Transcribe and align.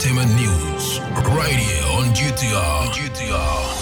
entertainment 0.00 0.34
news 0.34 0.98
right 1.36 1.56
here 1.56 1.84
on 1.92 2.04
GTR. 2.14 2.86
GTR. 2.88 3.80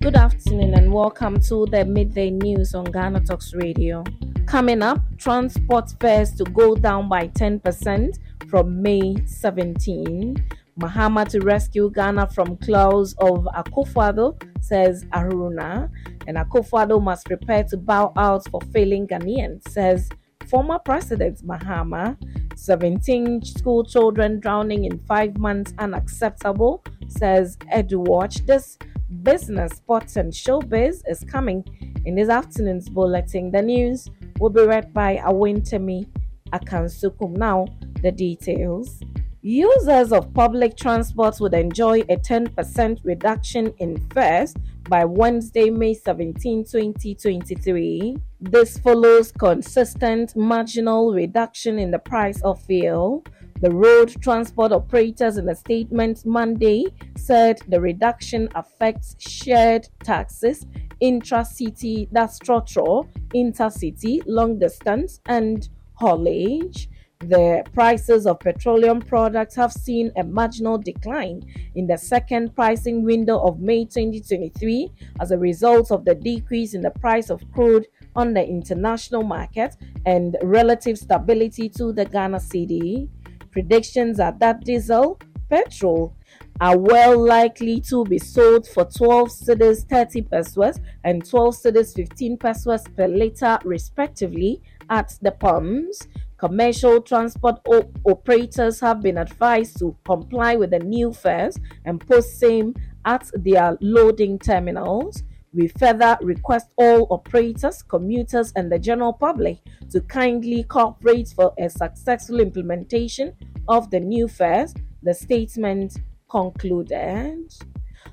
Good 0.00 0.16
afternoon 0.16 0.72
and 0.72 0.90
welcome 0.90 1.40
to 1.40 1.66
the 1.70 1.84
midday 1.84 2.30
news 2.30 2.74
on 2.74 2.84
Ghana 2.84 3.20
Talks 3.20 3.52
Radio. 3.52 4.02
Coming 4.46 4.80
up, 4.80 5.00
transport 5.18 5.92
fares 6.00 6.32
to 6.36 6.44
go 6.44 6.74
down 6.74 7.10
by 7.10 7.28
10% 7.28 8.18
from 8.48 8.80
May 8.80 9.22
17. 9.26 10.42
Mahama 10.80 11.28
to 11.28 11.40
rescue 11.40 11.90
Ghana 11.90 12.28
from 12.28 12.56
claws 12.58 13.14
of 13.18 13.46
Akufo-Addo, 13.54 14.42
says 14.62 15.04
Haruna, 15.06 15.90
And 16.26 16.36
Akufo-Addo 16.36 17.02
must 17.02 17.26
prepare 17.26 17.64
to 17.64 17.76
bow 17.76 18.12
out 18.16 18.48
for 18.50 18.60
failing 18.72 19.06
Ghanaians, 19.06 19.68
says 19.68 20.08
former 20.48 20.78
President 20.78 21.46
Mahama. 21.46 22.16
17 22.56 23.42
school 23.44 23.84
children 23.84 24.38
drowning 24.38 24.84
in 24.84 24.98
five 25.00 25.36
months 25.38 25.72
unacceptable, 25.78 26.84
says 27.08 27.56
Eduwatch. 27.72 28.46
This 28.46 28.78
business, 29.22 29.72
sports, 29.72 30.16
and 30.16 30.32
showbiz 30.32 31.02
is 31.06 31.24
coming 31.24 31.64
in 32.04 32.14
this 32.14 32.28
afternoon's 32.28 32.88
bulletin. 32.88 33.50
The 33.50 33.62
news 33.62 34.08
will 34.38 34.50
be 34.50 34.64
read 34.64 34.92
by 34.92 35.16
Awentemi 35.24 36.06
Akansukum. 36.52 37.36
Now, 37.36 37.66
the 38.02 38.12
details. 38.12 39.00
Users 39.44 40.12
of 40.12 40.32
public 40.34 40.76
transport 40.76 41.40
would 41.40 41.52
enjoy 41.52 42.02
a 42.02 42.16
10% 42.16 43.00
reduction 43.02 43.74
in 43.78 43.98
fares 44.10 44.54
by 44.88 45.04
Wednesday, 45.04 45.68
May 45.68 45.94
17, 45.94 46.62
2023. 46.62 48.18
This 48.40 48.78
follows 48.78 49.32
consistent 49.32 50.36
marginal 50.36 51.12
reduction 51.12 51.80
in 51.80 51.90
the 51.90 51.98
price 51.98 52.40
of 52.42 52.62
fuel. 52.62 53.24
The 53.60 53.70
road 53.70 54.14
transport 54.22 54.70
operators 54.70 55.38
in 55.38 55.48
a 55.48 55.56
statement 55.56 56.24
Monday 56.24 56.84
said 57.16 57.60
the 57.66 57.80
reduction 57.80 58.48
affects 58.54 59.16
shared 59.18 59.88
taxis, 60.04 60.66
intra-city, 61.00 62.08
that's 62.12 62.38
trotro, 62.38 63.08
intercity, 63.34 64.22
long 64.24 64.60
distance, 64.60 65.20
and 65.26 65.68
haulage. 65.94 66.88
The 67.22 67.62
prices 67.72 68.26
of 68.26 68.40
petroleum 68.40 69.00
products 69.00 69.54
have 69.54 69.72
seen 69.72 70.10
a 70.16 70.24
marginal 70.24 70.76
decline 70.76 71.44
in 71.76 71.86
the 71.86 71.96
second 71.96 72.56
pricing 72.56 73.04
window 73.04 73.38
of 73.38 73.60
May 73.60 73.84
2023 73.84 74.90
as 75.20 75.30
a 75.30 75.38
result 75.38 75.92
of 75.92 76.04
the 76.04 76.16
decrease 76.16 76.74
in 76.74 76.80
the 76.82 76.90
price 76.90 77.30
of 77.30 77.40
crude 77.52 77.86
on 78.16 78.34
the 78.34 78.44
international 78.44 79.22
market 79.22 79.76
and 80.04 80.36
relative 80.42 80.98
stability 80.98 81.68
to 81.68 81.92
the 81.92 82.04
Ghana 82.04 82.38
cedi. 82.38 83.08
Predictions 83.52 84.18
are 84.18 84.34
that 84.40 84.64
diesel, 84.64 85.20
petrol, 85.48 86.16
are 86.60 86.76
well 86.76 87.24
likely 87.24 87.80
to 87.82 88.04
be 88.04 88.18
sold 88.18 88.66
for 88.66 88.84
12 88.84 89.28
cedis 89.28 89.88
30 89.88 90.22
pesewas 90.22 90.80
and 91.04 91.24
12 91.24 91.54
cedis 91.54 91.94
15 91.94 92.36
pesewas 92.38 92.96
per 92.96 93.06
liter 93.06 93.58
respectively 93.64 94.60
at 94.90 95.16
the 95.22 95.30
pumps. 95.30 96.08
Commercial 96.42 97.00
transport 97.00 97.60
op- 97.66 97.96
operators 98.04 98.80
have 98.80 99.00
been 99.00 99.18
advised 99.18 99.78
to 99.78 99.96
comply 100.04 100.56
with 100.56 100.70
the 100.70 100.78
new 100.80 101.12
fares 101.12 101.56
and 101.84 102.04
post 102.04 102.40
same 102.40 102.74
at 103.04 103.30
their 103.32 103.78
loading 103.80 104.40
terminals. 104.40 105.22
We 105.54 105.68
further 105.68 106.18
request 106.20 106.70
all 106.74 107.06
operators, 107.10 107.80
commuters, 107.82 108.52
and 108.56 108.72
the 108.72 108.80
general 108.80 109.12
public 109.12 109.58
to 109.92 110.00
kindly 110.00 110.64
cooperate 110.64 111.28
for 111.28 111.54
a 111.60 111.70
successful 111.70 112.40
implementation 112.40 113.36
of 113.68 113.88
the 113.92 114.00
new 114.00 114.26
fares, 114.26 114.74
the 115.00 115.14
statement 115.14 115.96
concluded. 116.28 117.54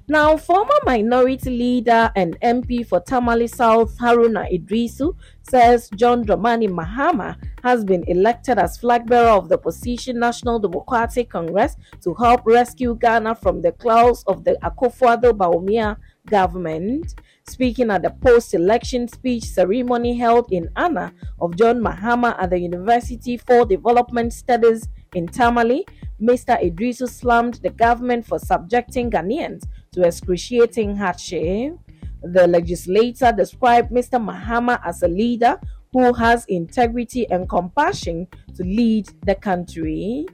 Now, 0.08 0.38
former 0.38 0.80
minority 0.86 1.50
leader 1.50 2.12
and 2.16 2.40
MP 2.42 2.86
for 2.86 3.00
Tamale 3.00 3.48
South 3.48 3.98
Haruna 3.98 4.52
Iddrisu 4.52 5.16
says 5.44 5.90
John 5.96 6.26
Dramani 6.26 6.68
Mahama 6.68 7.36
has 7.64 7.84
been 7.84 8.04
elected 8.08 8.58
as 8.58 8.78
flag 8.78 9.06
bearer 9.08 9.30
of 9.30 9.50
the 9.50 9.56
opposition 9.56 10.20
National 10.20 10.60
Democratic 10.60 11.30
Congress 11.30 11.76
to 12.02 12.14
help 12.14 12.42
rescue 12.46 12.96
Ghana 12.96 13.36
from 13.36 13.62
the 13.62 13.72
claws 13.74 14.24
of 14.28 14.44
the 14.44 14.58
Akufo-Addo 14.64 15.34
Bawumia 15.34 15.98
government. 16.28 17.16
Speaking 17.48 17.90
at 17.90 18.04
the 18.04 18.12
post-election 18.12 19.08
speech 19.08 19.44
ceremony 19.44 20.18
held 20.18 20.52
in 20.52 20.70
honor 20.76 21.12
of 21.42 21.56
John 21.56 21.80
Mahama 21.80 22.36
at 22.40 22.52
the 22.52 22.60
University 22.60 23.38
for 23.38 23.66
Development 23.66 24.32
Studies 24.32 24.88
in 25.16 25.28
Tamale, 25.28 25.86
Mr. 26.22 26.62
Iddrisu 26.62 27.10
slammed 27.10 27.56
the 27.56 27.70
government 27.70 28.26
for 28.26 28.38
subjecting 28.38 29.10
Ghanaians 29.10 29.64
to 29.94 30.04
excruciating 30.04 30.96
hardship. 30.98 31.74
The 32.22 32.46
legislator 32.48 33.32
described 33.32 33.92
Mr. 33.92 34.24
Mahama 34.24 34.80
as 34.86 35.02
a 35.02 35.08
leader 35.08 35.60
who 35.92 36.14
has 36.14 36.46
integrity 36.46 37.30
and 37.32 37.50
compassion 37.50 38.28
to 38.56 38.64
lead 38.64 39.10
the 39.26 39.36
country. 39.36 40.26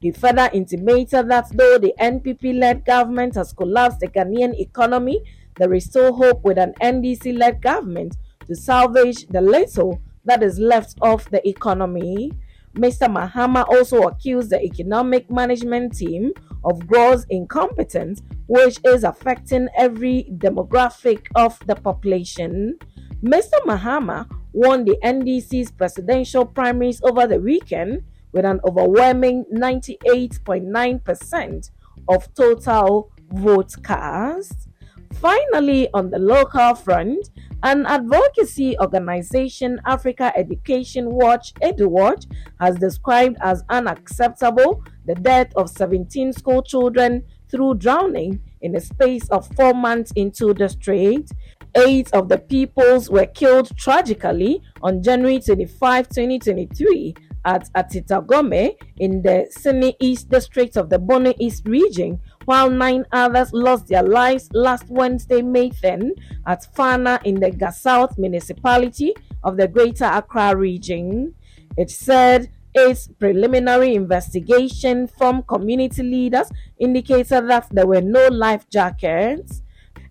He 0.01 0.13
further 0.13 0.49
intimated 0.53 1.29
that 1.29 1.49
though 1.53 1.79
the 1.79 1.93
NPP 2.01 2.59
led 2.59 2.85
government 2.85 3.35
has 3.35 3.53
collapsed 3.53 4.01
the 4.01 4.09
Ghanaian 4.09 4.59
economy, 4.59 5.21
there 5.57 5.75
is 5.75 5.87
still 5.87 6.15
hope 6.15 6.45
with 6.45 6.59
an 6.59 6.75
NDC 6.81 7.37
led 7.37 7.61
government 7.61 8.17
to 8.47 8.55
salvage 8.55 9.27
the 9.27 9.41
little 9.41 10.01
that 10.25 10.43
is 10.43 10.59
left 10.59 10.97
of 11.03 11.29
the 11.31 11.47
economy. 11.49 12.33
Mr. 12.75 13.09
Mahama 13.13 13.67
also 13.69 14.03
accused 14.03 14.51
the 14.51 14.63
economic 14.63 15.29
management 15.31 15.97
team 15.97 16.33
of 16.65 16.87
gross 16.87 17.25
incompetence, 17.29 18.23
which 18.47 18.79
is 18.85 19.03
affecting 19.03 19.69
every 19.77 20.29
demographic 20.39 21.27
of 21.35 21.59
the 21.67 21.75
population. 21.75 22.79
Mr. 23.23 23.59
Mahama 23.67 24.29
won 24.53 24.85
the 24.85 24.97
NDC's 25.03 25.73
presidential 25.73 26.45
primaries 26.47 27.01
over 27.03 27.27
the 27.27 27.41
weekend 27.41 28.05
with 28.33 28.45
an 28.45 28.61
overwhelming 28.65 29.45
98.9% 29.55 31.71
of 32.09 32.35
total 32.35 33.13
votes 33.31 33.77
cast. 33.77 34.69
Finally, 35.15 35.89
on 35.95 36.11
the 36.11 36.19
local 36.19 36.75
front, 36.75 37.31
an 37.63 37.87
advocacy 37.87 38.79
organization, 38.79 39.81
Africa 39.85 40.33
Education 40.37 41.11
Watch, 41.11 41.55
EduWatch, 41.55 42.27
has 42.61 42.77
described 42.77 43.37
as 43.41 43.65
unacceptable 43.69 44.85
the 45.07 45.17
death 45.17 45.49
of 45.57 45.69
17 45.69 46.33
school 46.33 46.63
children 46.63 47.25
through 47.51 47.75
drowning 47.75 48.41
in 48.61 48.77
a 48.77 48.81
space 48.81 49.29
of 49.31 49.49
four 49.57 49.75
months 49.75 50.13
into 50.15 50.55
the 50.55 50.69
strait. 50.69 51.31
Eight 51.75 52.13
of 52.13 52.29
the 52.29 52.39
pupils 52.39 53.11
were 53.11 53.27
killed 53.27 53.77
tragically 53.77 54.63
on 54.83 55.03
January 55.03 55.41
25, 55.41 56.09
2023 56.09 57.15
at 57.45 57.69
Atitagome 57.75 58.77
in 58.99 59.23
the 59.23 59.47
Sene 59.51 59.95
East 60.01 60.29
district 60.29 60.77
of 60.77 60.91
the 60.91 60.99
Bono 60.99 61.33
East 61.39 61.67
region, 61.67 62.21
while 62.45 62.71
nine 62.71 63.05
others 63.13 63.53
lost 63.53 63.89
their 63.89 64.03
lives 64.03 64.49
last 64.53 64.89
Wednesday, 64.89 65.43
May 65.43 65.71
10, 65.71 66.15
at 66.47 66.67
Fana 66.75 67.23
in 67.25 67.41
the 67.41 67.51
Ga-South 67.51 68.19
municipality 68.19 69.15
of 69.45 69.57
the 69.57 69.69
Greater 69.69 70.07
Accra 70.07 70.57
region. 70.57 71.35
It 71.77 71.91
said 71.91 72.51
its 72.75 73.09
preliminary 73.09 73.95
investigation 73.95 75.07
from 75.07 75.43
community 75.43 76.03
leaders 76.03 76.51
indicated 76.79 77.49
that 77.49 77.69
there 77.71 77.87
were 77.87 78.01
no 78.01 78.29
life 78.29 78.69
jackets. 78.69 79.63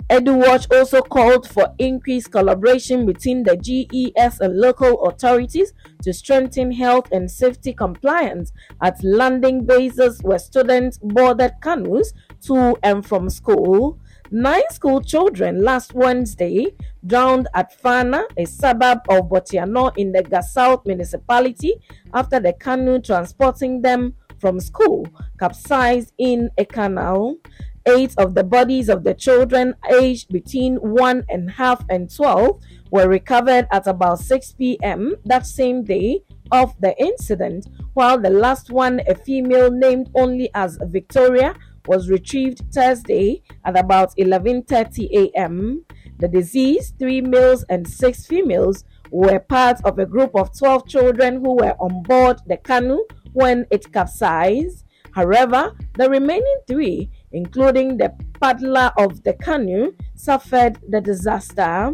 EduWatch 0.10 0.74
also 0.74 1.02
called 1.02 1.50
for 1.50 1.74
increased 1.80 2.32
collaboration 2.32 3.06
between 3.06 3.44
the 3.44 3.58
GES 3.58 4.40
and 4.40 4.58
local 4.58 5.04
authorities 5.06 5.74
to 6.02 6.14
strengthen 6.14 6.72
health 6.72 7.12
and 7.12 7.30
safety 7.30 7.74
compliance 7.74 8.54
at 8.82 9.04
landing 9.04 9.66
bases 9.66 10.22
where 10.22 10.40
students 10.40 10.98
boarded 11.00 11.52
canoes 11.62 12.14
to 12.42 12.78
and 12.84 13.06
from 13.06 13.30
school. 13.30 14.00
Nine 14.32 14.70
school 14.72 15.02
children 15.02 15.62
last 15.64 15.94
Wednesday 15.94 16.68
drowned 17.06 17.50
at 17.54 17.78
Fana, 17.82 18.24
a 18.38 18.46
suburb 18.46 19.00
of 19.10 19.30
Bortianor 19.30 19.92
in 19.98 20.14
the 20.14 20.24
Ga-South 20.24 20.86
municipality, 20.86 21.76
after 22.14 22.40
the 22.40 22.54
canoe 22.54 23.00
transporting 23.00 23.82
them 23.82 24.14
from 24.40 24.60
school 24.60 25.08
capsized 25.40 26.14
in 26.18 26.50
a 26.58 26.66
canal. 26.66 27.36
Eight 27.88 28.14
of 28.18 28.36
the 28.36 28.44
bodies 28.44 28.90
of 28.90 29.06
the 29.06 29.14
children 29.14 29.74
aged 29.90 30.28
between 30.30 30.76
one 30.76 31.24
and 31.30 31.50
half 31.50 31.86
and 31.90 32.14
12 32.14 32.62
were 32.92 33.08
recovered 33.08 33.66
at 33.72 33.88
about 33.88 34.20
6 34.20 34.52
p.m. 34.54 35.16
that 35.24 35.46
same 35.46 35.84
day 35.84 36.22
of 36.52 36.76
the 36.82 36.98
incident, 37.02 37.68
while 37.94 38.20
the 38.20 38.30
last 38.30 38.72
one, 38.72 39.02
a 39.08 39.16
female 39.16 39.72
named 39.72 40.10
only 40.16 40.50
as 40.54 40.78
Victoria, 40.84 41.56
was 41.88 42.10
retrieved 42.10 42.62
Thursday 42.74 43.42
at 43.64 43.80
about 43.80 44.14
11:30 44.18 45.10
a.m. 45.12 45.86
The 46.20 46.28
deceased, 46.28 47.00
three 47.00 47.22
males 47.22 47.64
and 47.70 47.88
six 47.88 48.26
females, 48.26 48.84
were 49.12 49.40
part 49.40 49.80
of 49.86 49.98
a 50.00 50.06
group 50.06 50.32
of 50.36 50.58
12 50.58 50.88
children 50.88 51.36
who 51.36 51.56
were 51.56 51.76
on 51.80 52.04
board 52.04 52.42
the 52.48 52.58
canoe 52.58 53.06
when 53.34 53.66
it 53.72 53.92
capsized. 53.94 54.84
However, 55.12 55.74
the 55.96 56.10
remaining 56.10 56.60
three 56.68 57.10
including 57.32 57.98
the 57.98 58.14
paddler 58.40 58.92
of 58.98 59.24
the 59.24 59.34
canoe, 59.34 59.94
suffered 60.16 60.78
the 60.90 61.02
disaster. 61.02 61.94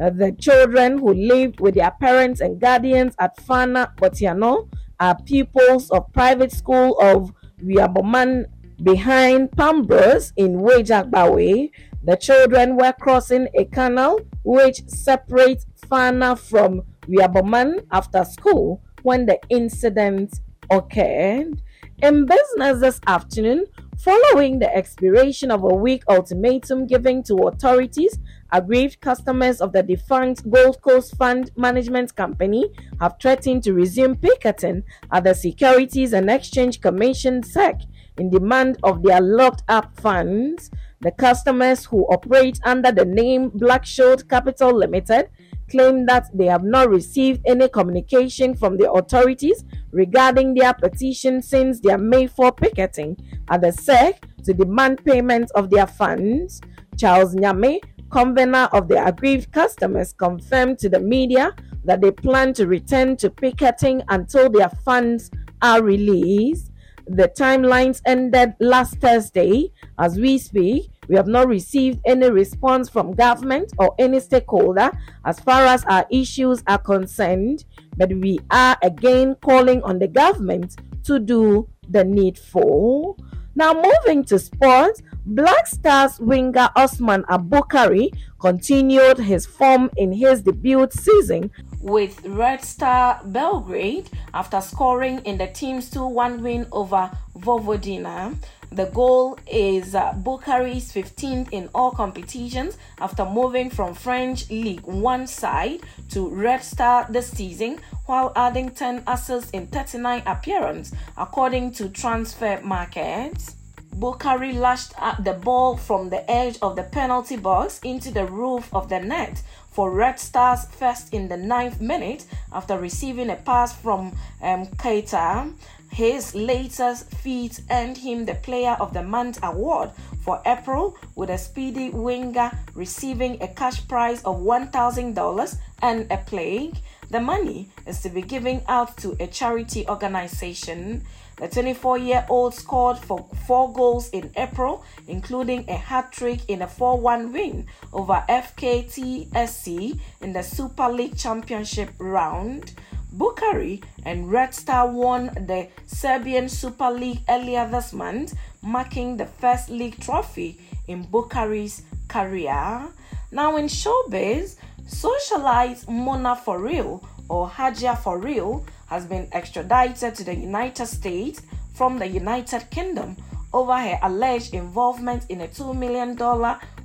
Uh, 0.00 0.10
the 0.10 0.32
children 0.38 0.98
who 0.98 1.12
lived 1.14 1.60
with 1.60 1.74
their 1.74 1.90
parents 1.92 2.40
and 2.40 2.60
guardians 2.60 3.14
at 3.18 3.36
Fana 3.36 3.94
Bortianor 3.96 4.68
are 4.98 5.16
pupils 5.22 5.90
of 5.90 6.12
private 6.12 6.52
school 6.52 6.98
of 7.00 7.32
Wiaboman 7.64 8.46
behind 8.82 9.50
Pambros 9.52 10.32
in 10.36 10.56
Weija-Gbawe. 10.56 11.70
The 12.02 12.16
children 12.16 12.76
were 12.76 12.94
crossing 12.98 13.48
a 13.54 13.64
canal 13.66 14.20
which 14.44 14.88
separates 14.88 15.66
Fana 15.86 16.38
from 16.38 16.82
Wiaboman 17.02 17.84
after 17.92 18.24
school 18.24 18.82
when 19.02 19.26
the 19.26 19.38
incident 19.48 20.40
occurred. 20.70 21.60
In 22.02 22.24
business 22.26 22.80
this 22.80 23.00
afternoon, 23.06 23.66
Following 24.00 24.58
the 24.58 24.74
expiration 24.74 25.50
of 25.50 25.62
a 25.62 25.74
week 25.74 26.04
ultimatum 26.08 26.86
given 26.86 27.22
to 27.24 27.36
authorities, 27.48 28.18
aggrieved 28.50 28.98
customers 29.02 29.60
of 29.60 29.74
the 29.74 29.82
defunct 29.82 30.50
Gold 30.50 30.80
Coast 30.80 31.18
Fund 31.18 31.50
Management 31.54 32.16
Company 32.16 32.72
have 32.98 33.16
threatened 33.20 33.62
to 33.64 33.74
resume 33.74 34.16
picketing 34.16 34.84
at 35.12 35.24
the 35.24 35.34
Securities 35.34 36.14
and 36.14 36.30
Exchange 36.30 36.80
Commission 36.80 37.42
SEC 37.42 37.82
in 38.16 38.30
demand 38.30 38.78
of 38.82 39.02
their 39.02 39.20
locked 39.20 39.64
up 39.68 39.94
funds. 40.00 40.70
The 41.02 41.10
customers 41.10 41.84
who 41.84 42.06
operate 42.06 42.58
under 42.64 42.92
the 42.92 43.04
name 43.04 43.50
Black 43.50 43.84
Shield 43.84 44.26
Capital 44.30 44.74
Limited 44.74 45.28
claim 45.70 46.06
that 46.06 46.28
they 46.34 46.46
have 46.46 46.64
not 46.64 46.90
received 46.90 47.40
any 47.46 47.68
communication 47.68 48.54
from 48.54 48.76
the 48.76 48.90
authorities 48.90 49.64
regarding 49.92 50.54
their 50.54 50.74
petition 50.74 51.40
since 51.40 51.80
their 51.80 51.98
May 51.98 52.26
4 52.26 52.52
picketing 52.52 53.16
at 53.48 53.60
the 53.62 53.72
SEC 53.72 54.20
to 54.44 54.52
demand 54.54 55.04
payment 55.04 55.50
of 55.54 55.70
their 55.70 55.86
funds. 55.86 56.60
Charles 56.96 57.34
Nyame, 57.34 57.80
convener 58.10 58.68
of 58.72 58.88
the 58.88 59.04
aggrieved 59.04 59.52
customers, 59.52 60.12
confirmed 60.12 60.78
to 60.80 60.88
the 60.88 61.00
media 61.00 61.54
that 61.84 62.00
they 62.00 62.10
plan 62.10 62.52
to 62.54 62.66
return 62.66 63.16
to 63.16 63.30
picketing 63.30 64.02
until 64.08 64.50
their 64.50 64.68
funds 64.84 65.30
are 65.62 65.82
released. 65.82 66.69
The 67.12 67.26
timelines 67.26 68.00
ended 68.06 68.54
last 68.60 69.00
Thursday. 69.00 69.72
As 69.98 70.16
we 70.16 70.38
speak, 70.38 70.90
we 71.08 71.16
have 71.16 71.26
not 71.26 71.48
received 71.48 71.98
any 72.06 72.30
response 72.30 72.88
from 72.88 73.16
government 73.16 73.72
or 73.78 73.96
any 73.98 74.20
stakeholder 74.20 74.92
as 75.24 75.40
far 75.40 75.66
as 75.66 75.84
our 75.86 76.06
issues 76.08 76.62
are 76.68 76.78
concerned, 76.78 77.64
but 77.96 78.10
we 78.10 78.38
are 78.52 78.76
again 78.80 79.34
calling 79.42 79.82
on 79.82 79.98
the 79.98 80.06
government 80.06 80.76
to 81.02 81.18
do 81.18 81.68
the 81.88 82.04
needful. 82.04 83.18
Now, 83.60 83.74
moving 83.74 84.24
to 84.24 84.38
sports, 84.38 85.02
Black 85.26 85.66
Stars 85.66 86.18
winger 86.18 86.70
Osman 86.76 87.24
Abukari 87.24 88.08
continued 88.38 89.18
his 89.18 89.44
form 89.44 89.90
in 89.98 90.12
his 90.12 90.40
debut 90.40 90.88
season 90.90 91.50
with 91.82 92.24
Red 92.24 92.64
Star 92.64 93.20
Belgrade 93.22 94.08
after 94.32 94.62
scoring 94.62 95.18
in 95.26 95.36
the 95.36 95.46
team's 95.46 95.90
2 95.90 96.06
1 96.06 96.42
win 96.42 96.66
over 96.72 97.10
Vojvodina. 97.36 98.34
The 98.72 98.86
goal 98.86 99.36
is 99.50 99.96
uh, 99.96 100.12
Bukari's 100.12 100.92
15th 100.92 101.48
in 101.50 101.68
all 101.74 101.90
competitions 101.90 102.78
after 103.00 103.24
moving 103.24 103.68
from 103.68 103.94
French 103.94 104.48
League 104.48 104.82
One 104.82 105.26
side 105.26 105.80
to 106.10 106.28
Red 106.28 106.62
Star 106.62 107.04
this 107.10 107.30
season, 107.30 107.80
while 108.06 108.32
adding 108.36 108.70
10 108.70 109.02
assists 109.08 109.50
in 109.50 109.66
39 109.66 110.22
appearances, 110.24 110.94
according 111.18 111.72
to 111.72 111.88
Transfermarkt. 111.88 113.54
Bukhari 113.96 114.54
lashed 114.54 114.92
the 115.24 115.32
ball 115.32 115.76
from 115.76 116.08
the 116.10 116.30
edge 116.30 116.56
of 116.62 116.76
the 116.76 116.84
penalty 116.84 117.36
box 117.36 117.80
into 117.82 118.12
the 118.12 118.24
roof 118.24 118.72
of 118.72 118.88
the 118.88 119.00
net 119.00 119.42
for 119.70 119.90
Red 119.90 120.18
Stars 120.20 120.64
first 120.66 121.12
in 121.12 121.28
the 121.28 121.36
ninth 121.36 121.80
minute 121.80 122.24
after 122.52 122.78
receiving 122.78 123.30
a 123.30 123.36
pass 123.36 123.74
from 123.74 124.12
um, 124.42 124.66
Keita. 124.66 125.52
His 125.90 126.34
latest 126.34 127.12
feat 127.14 127.60
earned 127.70 127.98
him 127.98 128.24
the 128.24 128.36
Player 128.36 128.76
of 128.80 128.94
the 128.94 129.02
Month 129.02 129.40
award 129.42 129.90
for 130.22 130.40
April, 130.46 130.96
with 131.16 131.30
a 131.30 131.38
speedy 131.38 131.90
winger 131.90 132.50
receiving 132.74 133.42
a 133.42 133.48
cash 133.48 133.86
prize 133.88 134.22
of 134.22 134.40
$1,000 134.40 135.56
and 135.82 136.10
a 136.10 136.18
plague. 136.18 136.76
The 137.10 137.20
money 137.20 137.70
is 137.86 138.00
to 138.02 138.08
be 138.08 138.22
given 138.22 138.62
out 138.68 138.96
to 138.98 139.16
a 139.18 139.26
charity 139.26 139.86
organization. 139.88 141.02
The 141.38 141.48
24 141.48 141.98
year 141.98 142.24
old 142.28 142.54
scored 142.54 142.98
for 142.98 143.26
four 143.46 143.72
goals 143.72 144.10
in 144.10 144.30
April, 144.36 144.84
including 145.08 145.68
a 145.68 145.74
hat 145.74 146.12
trick 146.12 146.48
in 146.48 146.62
a 146.62 146.68
4 146.68 147.00
1 147.00 147.32
win 147.32 147.66
over 147.92 148.22
FKTSC 148.28 149.98
in 150.20 150.32
the 150.32 150.42
Super 150.42 150.88
League 150.88 151.16
Championship 151.16 151.90
round. 151.98 152.74
Bukari 153.16 153.82
and 154.04 154.30
Red 154.30 154.54
Star 154.54 154.86
won 154.86 155.26
the 155.26 155.68
Serbian 155.86 156.48
Super 156.48 156.90
League 156.90 157.22
earlier 157.28 157.68
this 157.68 157.92
month, 157.92 158.34
marking 158.62 159.16
the 159.16 159.26
first 159.26 159.68
league 159.68 159.98
trophy 160.00 160.60
in 160.86 161.04
Bukari's 161.04 161.82
career. 162.08 162.88
Now, 163.32 163.56
in 163.56 163.66
showbiz, 163.66 164.56
socialite 164.86 165.88
Mona 165.88 166.36
For 166.36 166.60
Real 166.60 167.02
or 167.28 167.48
Hajia 167.48 167.98
For 167.98 168.18
Real 168.18 168.64
has 168.86 169.06
been 169.06 169.28
extradited 169.32 170.14
to 170.16 170.24
the 170.24 170.34
United 170.34 170.86
States 170.86 171.42
from 171.74 171.98
the 171.98 172.06
United 172.06 172.70
Kingdom 172.70 173.16
over 173.52 173.76
her 173.76 173.98
alleged 174.02 174.54
involvement 174.54 175.26
in 175.28 175.40
a 175.40 175.48
$2 175.48 175.76
million 175.76 176.16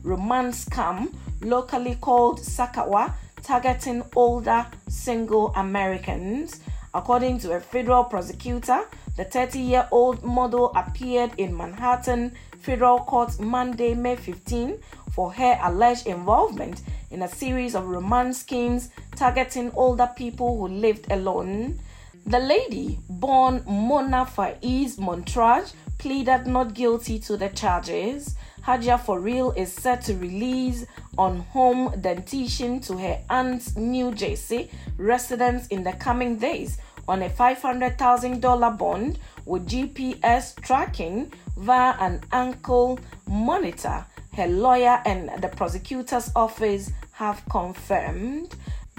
romance 0.04 0.66
scam 0.66 1.14
locally 1.42 1.96
called 1.96 2.40
Sakawa 2.40 3.14
targeting 3.46 4.04
older 4.16 4.66
single 4.90 5.54
Americans. 5.56 6.60
According 6.96 7.40
to 7.40 7.54
a 7.54 7.60
federal 7.60 8.04
prosecutor, 8.06 8.82
the 9.16 9.26
30 9.26 9.60
year 9.60 9.88
old 9.92 10.24
model 10.24 10.72
appeared 10.76 11.32
in 11.38 11.56
Manhattan 11.56 12.34
federal 12.60 13.00
court 13.00 13.40
Monday, 13.40 13.94
May 13.94 14.16
15, 14.16 14.80
for 15.12 15.32
her 15.32 15.60
alleged 15.62 16.08
involvement 16.08 16.82
in 17.12 17.22
a 17.22 17.28
series 17.28 17.76
of 17.76 17.86
romance 17.86 18.40
schemes 18.40 18.90
targeting 19.16 19.72
older 19.76 20.10
people 20.16 20.58
who 20.58 20.68
lived 20.68 21.12
alone. 21.12 21.80
The 22.26 22.40
lady, 22.40 22.98
born 23.08 23.64
Mona 23.68 24.26
Faiz 24.26 24.98
Montrage, 24.98 25.74
pleaded 26.00 26.48
not 26.48 26.74
guilty 26.74 27.20
to 27.20 27.38
the 27.38 27.50
charges. 27.50 28.36
Hajia 28.66 29.00
for 29.00 29.20
real 29.20 29.52
is 29.52 29.72
set 29.72 30.02
to 30.06 30.16
release 30.16 30.88
on 31.20 31.42
home 31.52 31.94
dentition 32.02 32.80
to 32.80 32.98
her 32.98 33.22
aunt's 33.30 33.76
New 33.76 34.12
Jersey 34.12 34.72
residence 34.98 35.68
in 35.68 35.84
the 35.84 35.94
coming 35.94 36.38
days 36.38 36.80
on 37.08 37.22
a 37.22 37.30
$500,000 37.30 38.78
bond 38.78 39.20
with 39.46 39.68
GPS 39.68 40.60
tracking 40.64 41.32
via 41.58 41.96
an 42.00 42.22
ankle 42.32 43.00
monitor. 43.28 44.04
Her 44.34 44.48
lawyer 44.48 45.00
and 45.06 45.30
the 45.44 45.50
prosecutor's 45.50 46.32
office 46.36 46.92
have 47.12 47.44
confirmed. 47.48 48.56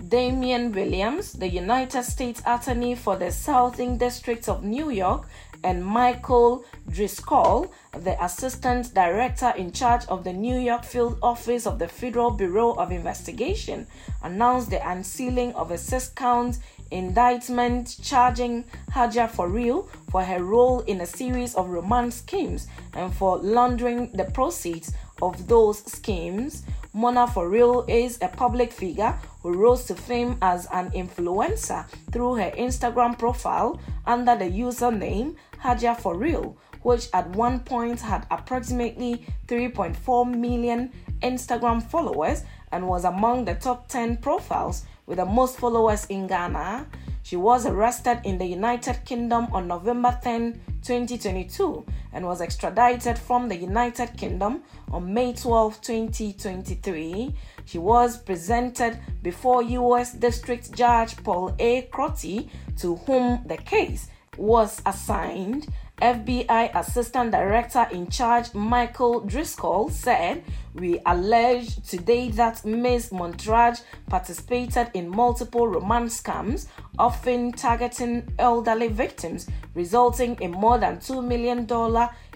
Damian 0.08 0.72
Williams, 0.72 1.32
the 1.32 1.48
United 1.48 2.04
States 2.04 2.40
Attorney 2.46 2.94
for 2.94 3.16
the 3.16 3.32
Southern 3.32 3.98
District 3.98 4.48
of 4.48 4.62
New 4.62 4.90
York, 4.90 5.26
and 5.66 5.84
Michael 5.84 6.64
Driscoll, 6.88 7.72
the 7.90 8.22
Assistant 8.24 8.94
Director 8.94 9.52
in 9.56 9.72
charge 9.72 10.06
of 10.06 10.22
the 10.22 10.32
New 10.32 10.56
York 10.56 10.84
Field 10.84 11.18
Office 11.20 11.66
of 11.66 11.80
the 11.80 11.88
Federal 11.88 12.30
Bureau 12.30 12.74
of 12.74 12.92
Investigation, 12.92 13.88
announced 14.22 14.70
the 14.70 14.88
unsealing 14.88 15.52
of 15.54 15.72
a 15.72 15.76
six 15.76 16.08
count 16.10 16.58
indictment 16.92 17.98
charging 18.00 18.62
Hajia 18.92 19.28
for 19.28 19.48
real 19.48 19.88
for 20.08 20.22
her 20.22 20.44
role 20.44 20.82
in 20.82 21.00
a 21.00 21.06
series 21.06 21.56
of 21.56 21.68
romance 21.68 22.14
schemes 22.14 22.68
and 22.94 23.12
for 23.12 23.38
laundering 23.38 24.12
the 24.12 24.24
proceeds 24.24 24.92
of 25.20 25.48
those 25.48 25.78
schemes. 25.90 26.62
Mona 26.96 27.26
for 27.26 27.50
real 27.50 27.84
is 27.88 28.16
a 28.22 28.28
public 28.28 28.72
figure 28.72 29.14
who 29.42 29.52
rose 29.52 29.84
to 29.84 29.94
fame 29.94 30.38
as 30.40 30.66
an 30.72 30.90
influencer 30.92 31.86
through 32.10 32.36
her 32.36 32.50
Instagram 32.56 33.18
profile 33.18 33.78
under 34.06 34.34
the 34.34 34.46
username 34.46 35.36
Hajia 35.62 36.00
for 36.00 36.16
real, 36.16 36.56
which 36.80 37.10
at 37.12 37.28
one 37.36 37.60
point 37.60 38.00
had 38.00 38.26
approximately 38.30 39.26
3.4 39.46 40.38
million 40.38 40.90
Instagram 41.20 41.82
followers 41.82 42.44
and 42.72 42.88
was 42.88 43.04
among 43.04 43.44
the 43.44 43.56
top 43.56 43.88
10 43.88 44.16
profiles 44.16 44.86
with 45.04 45.18
the 45.18 45.26
most 45.26 45.58
followers 45.58 46.06
in 46.06 46.26
Ghana. 46.26 46.86
She 47.26 47.34
was 47.34 47.66
arrested 47.66 48.20
in 48.22 48.38
the 48.38 48.46
United 48.46 49.04
Kingdom 49.04 49.48
on 49.50 49.66
November 49.66 50.16
10, 50.22 50.60
2022, 50.80 51.84
and 52.12 52.24
was 52.24 52.40
extradited 52.40 53.18
from 53.18 53.48
the 53.48 53.56
United 53.56 54.16
Kingdom 54.16 54.62
on 54.92 55.12
May 55.12 55.32
12, 55.32 55.80
2023. 55.80 57.34
She 57.64 57.78
was 57.78 58.16
presented 58.16 59.00
before 59.24 59.64
U.S. 59.64 60.12
District 60.12 60.72
Judge 60.72 61.16
Paul 61.24 61.52
A. 61.58 61.82
Crotty, 61.90 62.48
to 62.76 62.94
whom 62.94 63.42
the 63.44 63.56
case 63.56 64.08
was 64.36 64.80
assigned. 64.86 65.66
FBI 66.02 66.74
Assistant 66.74 67.32
Director 67.32 67.86
in 67.90 68.08
charge 68.08 68.52
Michael 68.52 69.20
Driscoll 69.20 69.88
said, 69.88 70.44
We 70.74 71.00
allege 71.06 71.76
today 71.88 72.28
that 72.32 72.64
Ms. 72.66 73.10
Montrage 73.12 73.80
participated 74.06 74.90
in 74.92 75.08
multiple 75.08 75.66
romance 75.66 76.20
scams, 76.20 76.66
often 76.98 77.52
targeting 77.52 78.28
elderly 78.38 78.88
victims, 78.88 79.48
resulting 79.74 80.36
in 80.42 80.50
more 80.50 80.76
than 80.76 80.98
$2 80.98 81.26
million 81.26 81.66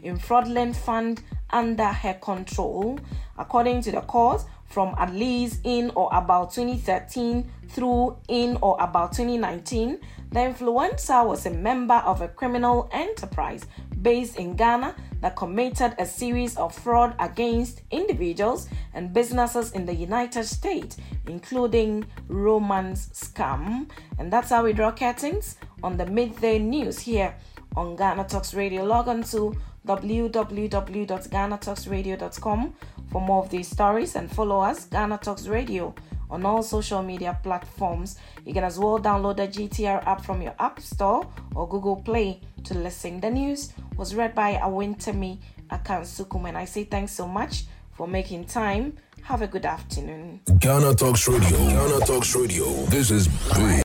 in 0.02 0.18
fraudulent 0.18 0.74
funds 0.74 1.20
under 1.50 1.84
her 1.84 2.14
control. 2.14 2.98
According 3.36 3.82
to 3.82 3.92
the 3.92 4.00
court, 4.00 4.42
from 4.70 4.94
at 4.98 5.12
least 5.12 5.60
in 5.64 5.90
or 5.96 6.08
about 6.12 6.52
2013 6.52 7.50
through 7.68 8.16
in 8.28 8.56
or 8.62 8.76
about 8.80 9.12
2019, 9.12 9.98
the 10.30 10.38
influencer 10.38 11.26
was 11.26 11.44
a 11.46 11.50
member 11.50 11.94
of 12.06 12.22
a 12.22 12.28
criminal 12.28 12.88
enterprise 12.92 13.66
based 14.00 14.36
in 14.36 14.54
Ghana 14.54 14.94
that 15.20 15.36
committed 15.36 15.94
a 15.98 16.06
series 16.06 16.56
of 16.56 16.74
fraud 16.74 17.14
against 17.18 17.82
individuals 17.90 18.68
and 18.94 19.12
businesses 19.12 19.72
in 19.72 19.84
the 19.84 19.94
United 19.94 20.44
States, 20.44 20.96
including 21.26 22.06
romance 22.28 23.10
scam. 23.12 23.90
And 24.18 24.32
that's 24.32 24.50
how 24.50 24.64
we 24.64 24.72
draw 24.72 24.92
curtains 24.92 25.56
on 25.82 25.96
the 25.96 26.06
midday 26.06 26.58
news 26.58 27.00
here 27.00 27.34
on 27.76 27.96
Ghana 27.96 28.24
Talks 28.24 28.54
Radio. 28.54 28.84
Log 28.84 29.08
on 29.08 29.22
to 29.24 29.54
www.ghanatalksradio.com 29.86 32.74
for 33.10 33.20
more 33.20 33.44
of 33.44 33.50
these 33.50 33.68
stories 33.68 34.16
and 34.16 34.30
follow 34.30 34.60
us, 34.60 34.86
Ghana 34.86 35.18
Talks 35.18 35.46
Radio, 35.46 35.94
on 36.30 36.44
all 36.46 36.62
social 36.62 37.02
media 37.02 37.38
platforms. 37.42 38.16
You 38.44 38.54
can 38.54 38.64
as 38.64 38.78
well 38.78 38.98
download 39.00 39.36
the 39.36 39.48
GTR 39.48 40.06
app 40.06 40.24
from 40.24 40.42
your 40.42 40.54
App 40.58 40.80
Store 40.80 41.26
or 41.54 41.68
Google 41.68 41.96
Play 41.96 42.40
to 42.64 42.74
listen. 42.74 43.20
The 43.20 43.30
news 43.30 43.72
was 43.96 44.14
read 44.14 44.34
by 44.34 44.54
Awentemi 44.54 45.38
Akansukum, 45.70 46.48
and 46.48 46.56
I 46.58 46.64
say 46.64 46.84
thanks 46.84 47.12
so 47.12 47.26
much 47.26 47.64
for 47.92 48.06
making 48.06 48.44
time. 48.46 48.96
Have 49.22 49.42
a 49.42 49.46
good 49.46 49.66
afternoon. 49.66 50.40
Ghana 50.58 50.94
Talks 50.94 51.28
Radio. 51.28 51.58
Ghana 51.58 52.00
Talks 52.06 52.34
Radio. 52.34 52.64
This 52.86 53.10
is 53.10 53.28
big. 53.28 53.78